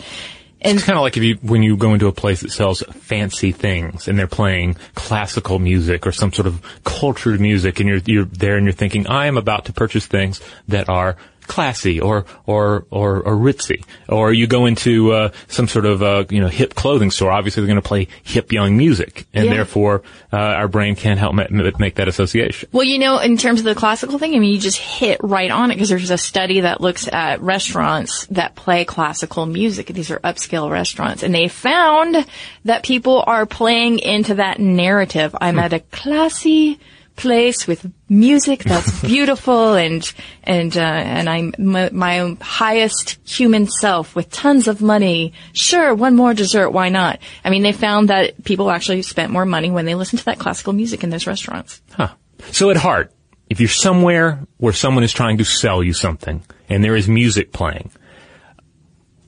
[0.62, 2.82] And it's kind of like if you when you go into a place that sells
[2.92, 8.00] fancy things and they're playing classical music or some sort of cultured music, and you're
[8.06, 12.24] you're there and you're thinking, I am about to purchase things that are classy or
[12.46, 16.48] or or, or ritzy, or you go into uh, some sort of uh, you know
[16.48, 17.30] hip clothing store.
[17.32, 19.54] Obviously, they're going to play hip young music, and Yeah.
[19.54, 22.68] therefore uh, our brain can't help ma- ma- make that association.
[22.72, 25.50] Well, you know, in terms of the classical thing, I mean, you just hit right
[25.50, 29.86] on it because there's a study that looks at restaurants that play classical music.
[29.88, 32.26] These are upscale restaurants and they found
[32.64, 35.34] that people are playing into that narrative.
[35.40, 36.78] I'm at a classy
[37.16, 40.12] place with music that's beautiful and,
[40.44, 45.32] and, uh, and I'm my, my highest human self with tons of money.
[45.52, 46.70] Sure, one more dessert.
[46.70, 47.18] Why not?
[47.44, 50.38] I mean, they found that people actually spent more money when they listened to that
[50.38, 51.80] classical music in those restaurants.
[51.92, 52.14] Huh.
[52.52, 53.12] So at heart,
[53.48, 57.52] if you're somewhere where someone is trying to sell you something and there is music
[57.52, 57.90] playing,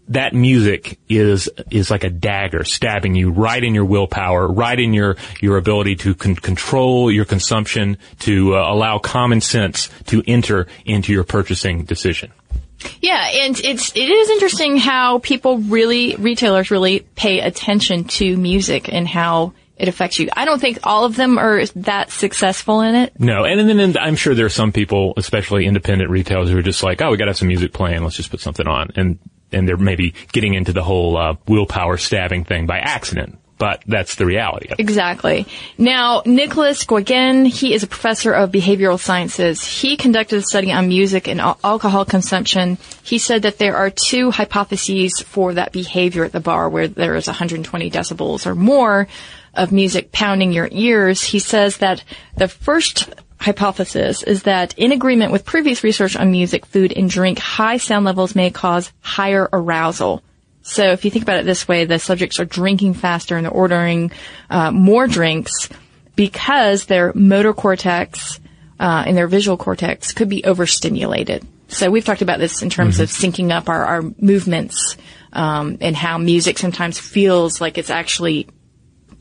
[0.08, 4.92] that music is is like a dagger stabbing you right in your willpower, right in
[4.92, 10.66] your your ability to con- control your consumption, to uh, allow common sense to enter
[10.84, 12.32] into your purchasing decision.
[13.00, 18.92] Yeah, and it's it is interesting how people really retailers really pay attention to music
[18.92, 20.28] and how it affects you.
[20.32, 23.18] I don't think all of them are that successful in it.
[23.18, 26.62] No, and then and I'm sure there are some people, especially independent retailers, who are
[26.62, 28.02] just like, oh, we got to have some music playing.
[28.02, 29.18] Let's just put something on, and
[29.52, 33.38] and they're maybe getting into the whole uh, willpower stabbing thing by accident.
[33.58, 34.68] But that's the reality.
[34.78, 35.44] Exactly.
[35.76, 39.64] Now, Nicholas Goyen, he is a professor of behavioral sciences.
[39.64, 42.78] He conducted a study on music and al- alcohol consumption.
[43.02, 47.16] He said that there are two hypotheses for that behavior at the bar where there
[47.16, 49.08] is 120 decibels or more
[49.54, 51.24] of music pounding your ears.
[51.24, 52.04] He says that
[52.36, 57.38] the first hypothesis is that in agreement with previous research on music, food, and drink,
[57.38, 60.22] high sound levels may cause higher arousal.
[60.62, 63.52] So if you think about it this way, the subjects are drinking faster and they're
[63.52, 64.10] ordering
[64.50, 65.68] uh, more drinks
[66.16, 68.40] because their motor cortex
[68.80, 71.46] uh, and their visual cortex could be overstimulated.
[71.68, 74.96] So we've talked about this in terms of syncing up our, our movements
[75.32, 78.48] um, and how music sometimes feels like it's actually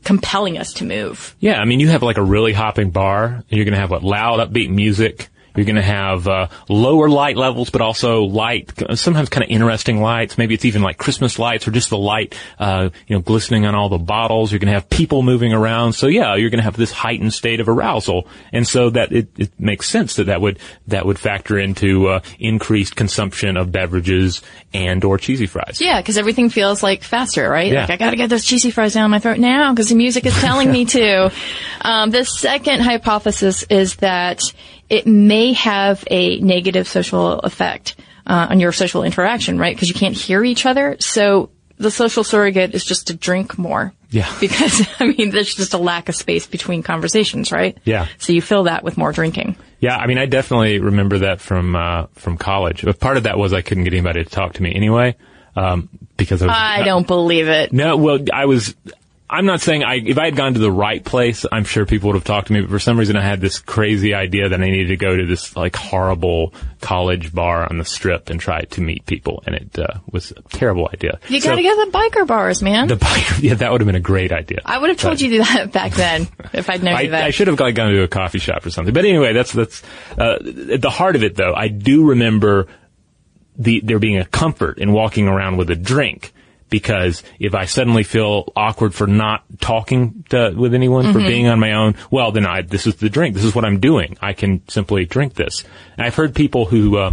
[0.04, 1.34] compelling us to move.
[1.40, 3.26] Yeah, I mean, you have like a really hopping bar.
[3.26, 5.28] and You're going to have what loud, upbeat music.
[5.58, 10.00] You're going to have uh, lower light levels, but also light, sometimes kind of interesting
[10.00, 10.38] lights.
[10.38, 13.74] Maybe it's even like Christmas lights or just the light, uh, you know, glistening on
[13.74, 14.52] all the bottles.
[14.52, 15.94] You're going to have people moving around.
[15.94, 19.28] So yeah, you're going to have this heightened state of arousal, and so that it,
[19.36, 24.42] it makes sense that that would that would factor into uh, increased consumption of beverages
[24.72, 25.80] and or cheesy fries.
[25.80, 27.72] Yeah, because everything feels like faster, right?
[27.72, 27.80] Yeah.
[27.80, 30.24] Like I got to get those cheesy fries down my throat now because the music
[30.24, 31.32] is telling me to.
[31.80, 34.42] Um, the second hypothesis is that
[34.88, 37.96] it may have a negative social effect
[38.26, 39.74] uh, on your social interaction, right?
[39.74, 40.96] Because you can't hear each other.
[41.00, 43.92] So the social surrogate is just to drink more.
[44.10, 44.32] Yeah.
[44.40, 47.76] Because I mean, there's just a lack of space between conversations, right?
[47.84, 48.06] Yeah.
[48.18, 49.56] So you fill that with more drinking.
[49.80, 52.82] Yeah, I mean, I definitely remember that from uh, from college.
[52.82, 55.14] But part of that was I couldn't get anybody to talk to me anyway,
[55.54, 56.56] um, because I was.
[56.56, 57.72] I don't believe it.
[57.72, 58.74] No, well, I was.
[59.30, 59.96] I'm not saying I.
[59.96, 62.52] If I had gone to the right place, I'm sure people would have talked to
[62.54, 62.62] me.
[62.62, 65.26] But for some reason, I had this crazy idea that I needed to go to
[65.26, 69.78] this like horrible college bar on the strip and try to meet people, and it
[69.78, 71.18] uh, was a terrible idea.
[71.28, 72.88] You So- got to go to the biker bars, man.
[72.88, 73.42] the biker.
[73.42, 74.60] Yeah, that would have been a great idea.
[74.64, 77.00] I would have told But- you to do that back then if I'd known I,
[77.02, 77.24] you that.
[77.24, 78.94] I should have like gone to a coffee shop or something.
[78.94, 79.82] But anyway, that's that's
[80.16, 80.38] uh,
[80.72, 81.36] at the heart of it.
[81.36, 82.66] Though I do remember
[83.58, 86.32] the there being a comfort in walking around with a drink
[86.70, 91.26] because if I suddenly feel awkward for not talking to, with anyone, for Mhm.
[91.26, 93.34] being on my own, well, then I, this is the drink.
[93.34, 94.16] This is what I'm doing.
[94.20, 95.64] I can simply drink this.
[95.96, 97.12] And I've heard people who, uh,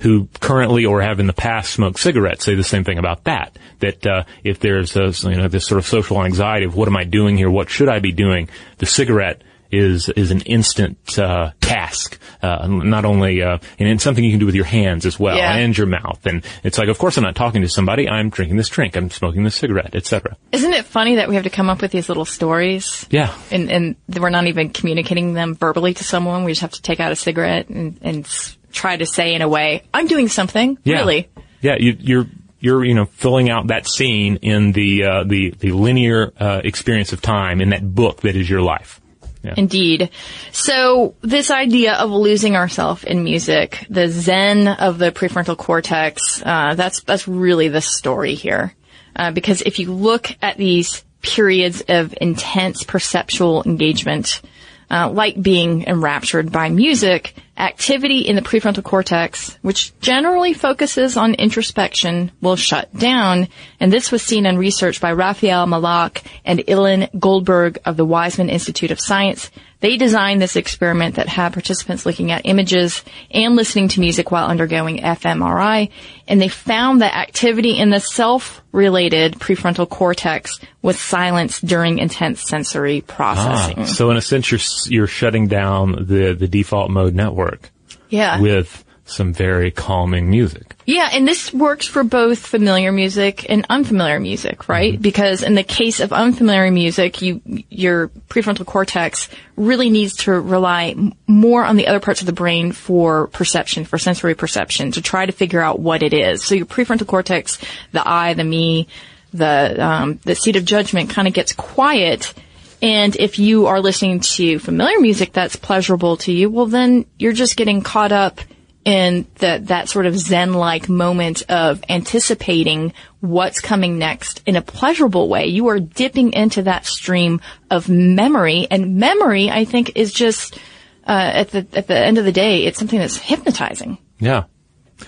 [0.00, 3.58] who currently or have in the past smoked cigarettes say the same thing about that.
[3.80, 6.96] That uh, if there's a, you know this sort of social anxiety of what am
[6.96, 7.50] I doing here?
[7.50, 8.48] What should I be doing?
[8.78, 9.40] The cigarette
[9.70, 12.18] is is an instant uh, task.
[12.42, 15.36] Uh, not only uh, and it's something you can do with your hands as well
[15.36, 15.56] Yeah.
[15.56, 16.24] and your mouth.
[16.26, 18.08] And it's like, of course, I'm not talking to somebody.
[18.08, 18.96] I'm drinking this drink.
[18.96, 20.36] I'm smoking this cigarette, etc.
[20.52, 23.06] Isn't it funny that we have to come up with these little stories?
[23.10, 23.34] Yeah.
[23.50, 26.44] And, and we're not even communicating them verbally to someone.
[26.44, 28.28] We just have to take out a cigarette and, and
[28.72, 30.78] try to say in a way, I'm doing something.
[30.84, 30.98] Yeah.
[30.98, 31.28] Really.
[31.62, 32.26] Yeah, you, you're
[32.60, 37.12] you're you know filling out that scene in the uh, the the linear uh, experience
[37.12, 39.00] of time in that book that is your life.
[39.46, 39.54] Yeah.
[39.56, 40.10] Indeed.
[40.50, 46.74] So this idea of losing ourselves in music, the zen of the prefrontal cortex, uh,
[46.74, 48.74] that's that's really the story here.
[49.14, 54.42] Uh, because if you look at these periods of intense perceptual engagement,
[54.90, 61.34] uh, like being enraptured by music, activity in the prefrontal cortex, which generally focuses on
[61.34, 63.48] introspection, will shut down.
[63.80, 68.50] And this was seen in research by Rafael Malach and Ilan Goldberg of the Weizmann
[68.50, 69.50] Institute of Science.
[69.80, 74.46] They designed this experiment that had participants looking at images and listening to music while
[74.46, 75.90] undergoing fMRI,
[76.26, 83.02] and they found that activity in the self-related prefrontal cortex was silenced during intense sensory
[83.02, 83.80] processing.
[83.80, 87.70] Ah, so in a sense, you're you're shutting down the the default mode network
[88.08, 88.40] yeah.
[88.40, 90.74] with some very calming music.
[90.84, 95.00] Yeah, and this works for both familiar music and unfamiliar music, right?
[95.00, 97.40] Because in the case of unfamiliar music, you
[97.70, 100.94] your prefrontal cortex really needs to rely
[101.26, 105.24] more on the other parts of the brain for perception, for sensory perception, to try
[105.24, 106.42] to figure out what it is.
[106.44, 107.58] So your prefrontal cortex,
[107.92, 108.88] the I, the me,
[109.32, 112.34] the um, the seat of judgment, kind of gets quiet.
[112.82, 117.32] And if you are listening to familiar music that's pleasurable to you, well, then you're
[117.32, 118.40] just getting caught up
[118.86, 125.28] in that that sort of zen-like moment of anticipating what's coming next in a pleasurable
[125.28, 125.46] way.
[125.46, 130.56] You are dipping into that stream of memory, and memory, I think, is just
[131.04, 133.98] uh, at the at the end of the day, it's something that's hypnotizing.
[134.20, 134.44] Yeah.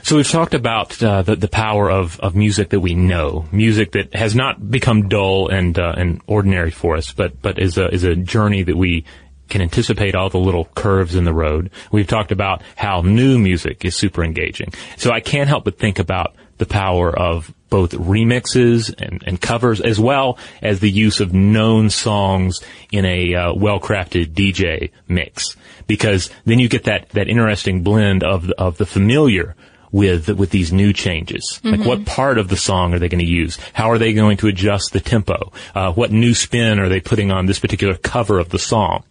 [0.02, 3.92] So we've talked about uh, the the power of, of music that we know, music
[3.92, 7.86] that has not become dull and uh, and ordinary for us, but but is a
[7.94, 9.04] is a journey that we
[9.48, 11.70] can anticipate all the little curves in the road.
[11.92, 14.72] We've talked about how new music is super engaging.
[14.96, 19.80] So I can't help but think about the power of both remixes and, and covers
[19.80, 25.54] as well as the use of known songs in a uh, well-crafted DJ mix
[25.86, 29.54] because then you get that, that interesting blend of, of the familiar
[29.90, 31.60] with with these new changes.
[31.64, 31.86] Like Mhm.
[31.86, 33.58] what part of the song are they going to use?
[33.72, 35.50] How are they going to adjust the tempo?
[35.74, 39.04] Uh, what new spin are they putting on this particular cover of the song?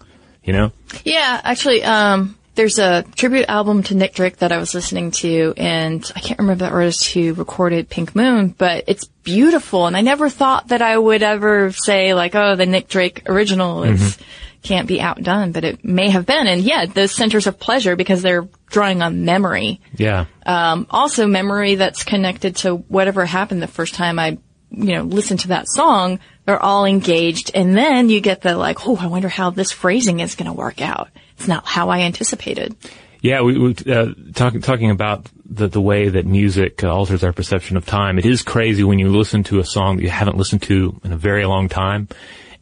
[0.47, 0.71] You know?
[1.03, 5.53] Yeah, actually, um, there's a tribute album to Nick Drake that I was listening to,
[5.57, 9.85] and I can't remember the artist who recorded Pink Moon, but it's beautiful.
[9.85, 13.83] And I never thought that I would ever say like, oh, the Nick Drake original
[13.83, 14.17] is
[14.63, 16.47] can't be outdone, but it may have been.
[16.47, 19.79] And yeah, those centers of pleasure because they're drawing on memory.
[19.95, 20.25] Yeah.
[20.45, 24.37] Um, also memory that's connected to whatever happened the first time I,
[24.71, 26.19] you know, listened to that song.
[26.47, 27.51] They're all engaged.
[27.53, 30.53] And then you get the like, oh, I wonder how this phrasing is going to
[30.53, 31.09] work out.
[31.37, 32.73] It's not how I anticipated.
[33.21, 37.33] Yeah, we, we uh, talking talking about the the way that music uh, alters our
[37.33, 38.17] perception of time.
[38.17, 41.11] It is crazy when you listen to a song that you haven't listened to in
[41.11, 42.07] a very long time,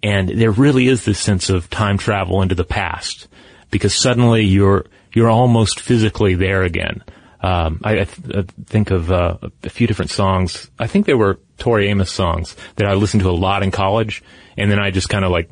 [0.01, 3.27] and there really is this sense of time travel into the past
[3.69, 7.03] because suddenly you're you're almost physically there again.
[7.41, 10.71] Um, I, I, th- I think of uh, a few different songs.
[10.79, 14.23] I think they were Tori Amos songs that I listened to a lot in college,
[14.57, 15.49] and then I just kind of like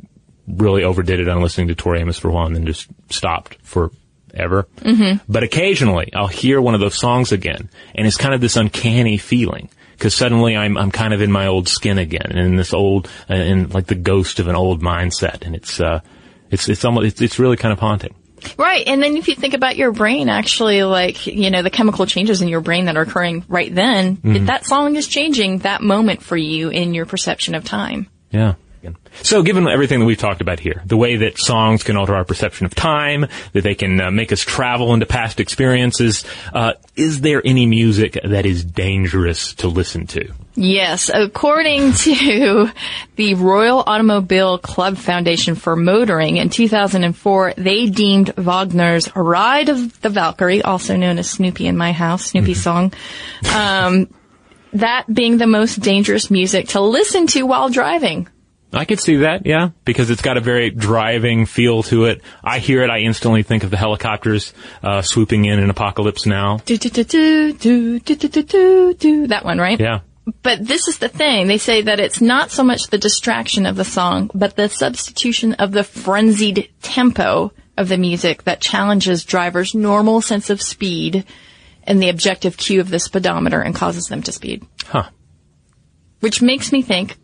[0.48, 3.58] really overdid it on listening to Tori Amos for a while, and then just stopped
[3.64, 4.68] forever.
[4.82, 5.24] Mm-hmm.
[5.32, 9.18] But occasionally I'll hear one of those songs again, and it's kind of this uncanny
[9.18, 9.70] feeling.
[10.00, 13.10] Cause suddenly I'm, I'm kind of in my old skin again, and in this old,
[13.30, 16.02] uh, in like the ghost of an old mindset, and it's, uh,
[16.50, 18.14] it's, it's almost, it's, it's really kind of haunting.
[18.58, 18.88] Right.
[18.88, 22.42] And then if you think about your brain, actually, like, you know, the chemical changes
[22.42, 24.48] in your brain that are occurring right then, Mhm.
[24.48, 28.08] that song is changing that moment for you in your perception of time.
[28.32, 28.54] Yeah.
[29.22, 32.26] So given everything that we've talked about here, the way that songs can alter our
[32.26, 37.22] perception of time, that they can uh, make us travel into past experiences, uh, is
[37.22, 40.34] there any music that is dangerous to listen to?
[40.56, 42.70] Yes, according to
[43.16, 50.10] the Royal Automobile Club Foundation for Motoring in 2004, they deemed Wagner's Ride of the
[50.10, 52.94] Valkyrie, also known as Snoopy in My House, Snoopy song,
[53.54, 54.14] um,
[54.74, 58.28] that being the most dangerous music to listen to while driving.
[58.74, 62.22] I could see that, yeah, because it's got a very driving feel to it.
[62.44, 66.58] I hear it, I instantly think of the helicopters uh, swooping in in Apocalypse Now.
[66.66, 67.54] Do, do, do, do,
[68.00, 69.80] do, do, do, do, that one, right?
[69.80, 70.00] Yeah.
[70.42, 71.48] But this is the thing.
[71.48, 75.54] They say that it's not so much the distraction of the song, but the substitution
[75.56, 81.26] of the frenzied tempo of the music that challenges drivers' normal sense of speed
[81.84, 84.66] and the objective cue of the speedometer and causes them to speed.
[84.86, 85.10] Huh.
[86.22, 87.18] Which makes me think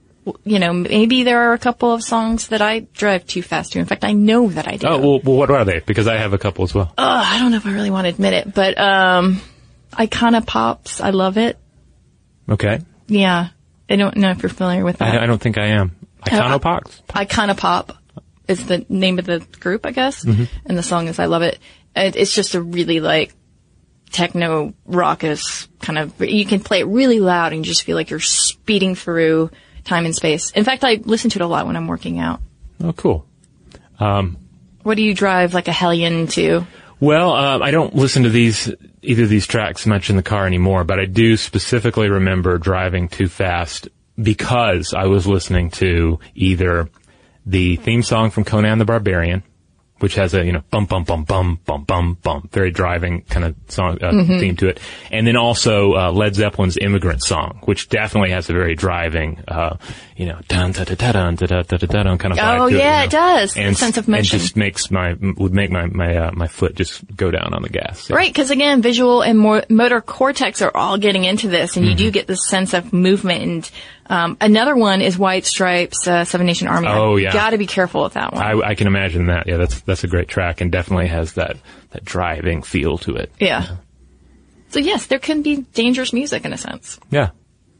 [0.43, 3.79] you know, maybe there are a couple of songs that I drive too fast to.
[3.79, 4.87] In fact, I know that I do.
[4.87, 5.79] Oh, well, well, what are they?
[5.79, 6.93] Because I have a couple as well.
[6.97, 9.41] Ugh, I don't know if I really want to admit it, but um,
[9.93, 11.57] Icona Pops, I love it.
[12.49, 12.79] Okay.
[13.07, 13.49] Yeah.
[13.89, 15.15] I don't know if you're familiar with that.
[15.15, 15.95] I, I don't think I am.
[16.25, 17.01] Iconopox?
[17.07, 17.97] Icona Pop
[18.47, 20.25] is the name of the group, I guess.
[20.25, 20.47] Mhm.
[20.65, 21.59] And the song is I Love It.
[21.95, 23.33] And It's just a really like
[24.11, 28.09] techno raucous kind of, you can play it really loud and you just feel like
[28.09, 29.51] you're speeding through
[29.83, 30.51] time and space.
[30.51, 32.41] In fact, I listen to it a lot when I'm working out.
[32.83, 33.25] Oh, cool.
[33.99, 34.37] Um,
[34.83, 36.65] What do you drive like a hellion to?
[36.99, 40.45] Well, uh, I don't listen to these either of these tracks much in the car
[40.45, 43.87] anymore, but I do specifically remember driving too fast
[44.21, 46.89] because I was listening to either
[47.45, 49.43] the theme song from Conan the Barbarian,
[49.99, 53.45] which has a you know bum bum bum bum bum bum bum very driving kind
[53.45, 54.39] of song uh, Mhm.
[54.39, 54.79] theme to it,
[55.11, 59.77] and then also uh, Led Zeppelin's "Immigrant Song," which definitely has a very driving, uh,
[60.15, 62.59] you know, dun da da da dun da da da da dun kind of vibe
[62.61, 63.57] Oh to it, yeah, you it does.
[63.57, 64.39] And, sense of and motion.
[64.39, 67.69] just makes my would make my my uh, my foot just go down on the
[67.69, 68.09] gas.
[68.09, 71.91] Right, because again, visual and mo- motor cortex are all getting into this, and you
[71.91, 71.97] Mm-hmm.
[71.97, 73.41] do get this sense of movement.
[73.41, 73.71] And
[74.09, 76.87] um, another one is White Stripes, uh, Seven Nation Army.
[76.87, 77.31] Oh, yeah.
[77.31, 78.41] got to be careful with that one.
[78.41, 79.47] I, I can imagine that.
[79.47, 81.57] Yeah, that's that's a great track and definitely has that
[81.91, 83.31] that driving feel to it.
[83.39, 83.77] yeah.
[84.71, 86.99] So yes, there can be dangerous music in a sense.
[87.09, 87.31] Yeah.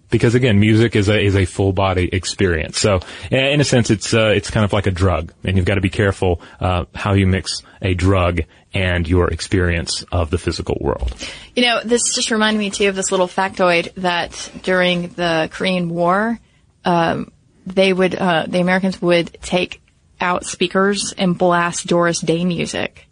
[0.09, 2.79] Because again, music is a is a full body experience.
[2.79, 2.99] So
[3.29, 5.81] in a sense, it's uh, it's kind of like a drug, and you've got to
[5.81, 8.41] be careful uh, how you mix a drug
[8.73, 11.13] and your experience of the physical world.
[11.55, 15.89] You know, this just reminded me too of this little factoid that during the Korean
[15.89, 16.39] War,
[16.85, 17.31] um,
[17.65, 19.81] they would uh, the Americans would take
[20.21, 23.07] out speakers and blast Doris Day music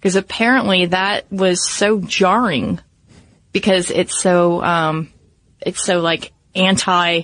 [0.00, 2.80] because apparently that was so jarring
[3.52, 5.12] because it's so um,
[5.60, 7.22] it's so like anti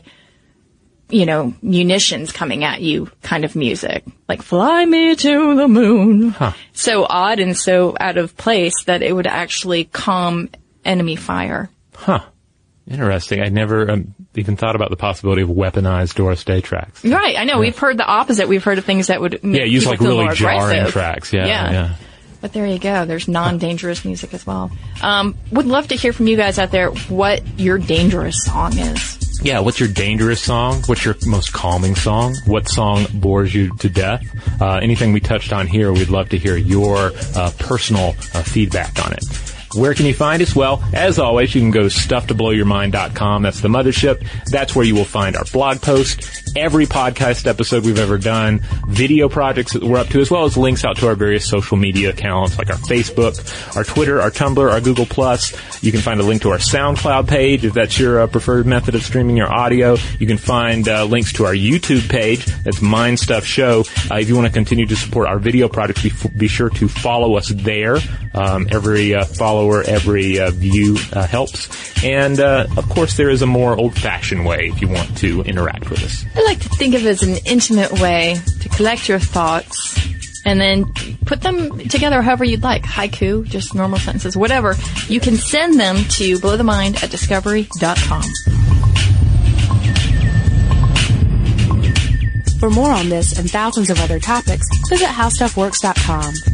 [1.15, 6.35] you know munitions coming at you kind of music like fly me to the moon
[6.73, 10.49] so odd and so out of place that it would actually calm
[10.85, 12.21] enemy fire Huh.
[12.91, 13.41] Interesting.
[13.41, 17.03] I never um, even thought about the possibility of weaponized Doris Day tracks.
[17.05, 19.65] right i know we've heard the opposite we've heard of things that would make Yeah,
[19.67, 20.93] use like really jarring aggressive.
[20.93, 21.33] tracks.
[21.33, 21.71] Yeah, Yeah.
[21.73, 21.95] yeah.
[22.43, 23.07] But there you go.
[23.07, 24.71] There's non-dangerous music as well.
[25.01, 29.24] Um, would love to hear from you guys out there what your dangerous song is.
[29.45, 30.82] Yeah, what's your dangerous song?
[30.86, 32.34] What's your most calming song?
[32.47, 34.24] What song bores you to death?
[34.59, 39.05] Uh, anything we touched on here, we'd love to hear your uh, personal uh, feedback
[39.05, 39.54] on it.
[39.75, 40.55] Where can you find us?
[40.55, 43.43] Well, as always, you can go to stufftoblowyourmind.com.
[43.43, 44.27] That's the mothership.
[44.47, 49.29] That's where you will find our blog post, every podcast episode we've ever done, video
[49.29, 52.11] projects that we're up to, as well as links out to our various social media
[52.11, 55.53] accounts like our Facebook, our Twitter, our Tumblr, our Google Plus.
[55.83, 58.95] You can find a link to our SoundCloud page if that's your uh, preferred method
[58.95, 59.97] of streaming your audio.
[60.18, 62.45] You can find uh, links to our YouTube page.
[62.62, 63.85] That's Mind Stuff Show.
[64.11, 66.89] Uh, if you want to continue to support our video projects, be, be sure to
[66.89, 67.99] follow us there.
[68.35, 72.03] Um, every uh, follower, every uh, view uh, helps.
[72.05, 75.89] And uh, of course, there is a more old-fashioned way if you want to interact
[75.89, 76.24] with us.
[76.35, 79.95] I like to think of it as an intimate way to collect your thoughts
[80.45, 80.85] and then
[81.24, 82.82] put them together however you'd like.
[82.82, 84.74] Haiku, just normal sentences, whatever.
[85.09, 88.22] You can send them to blowthemind at discovery.com.
[92.61, 96.54] For more on this and thousands of other topics, visit howstuffworks.com.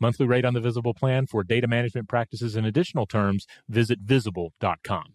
[0.00, 5.14] Monthly rate on the Visible plan for data management practices and additional terms, visit visible.com.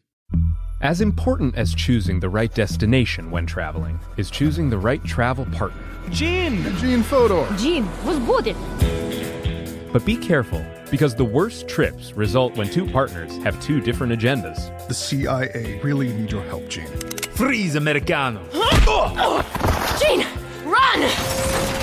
[0.81, 5.81] As important as choosing the right destination when traveling is choosing the right travel partner.
[6.09, 6.61] Gene!
[6.77, 7.47] Gene Fodor!
[7.57, 8.57] Gene, was good!
[9.93, 14.87] But be careful, because the worst trips result when two partners have two different agendas.
[14.89, 16.87] The CIA really need your help, Gene.
[17.35, 18.45] Freeze, Americano!
[18.51, 19.13] Huh?
[19.15, 19.97] Oh!
[20.01, 20.25] Gene,
[20.69, 21.82] run!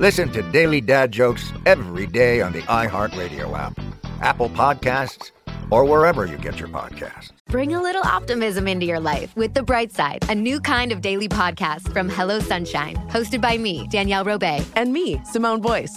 [0.00, 3.78] Listen to Daily Dad Jokes every day on the iHeartRadio app,
[4.20, 5.30] Apple Podcasts,
[5.70, 7.30] or wherever you get your podcasts.
[7.46, 11.00] Bring a little optimism into your life with The Bright Side, a new kind of
[11.00, 14.66] daily podcast from Hello Sunshine, hosted by me, Danielle Robay.
[14.74, 15.96] And me, Simone Boyce.